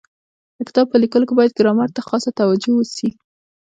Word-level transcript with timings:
د 0.57 0.59
کتاب 0.67 0.85
په 0.89 0.97
لیکلو 1.03 1.27
کي 1.29 1.33
باید 1.39 1.57
ګرامر 1.59 1.89
ته 1.95 2.01
خاصه 2.07 2.29
توجو 2.39 2.71
وسي. 2.75 3.09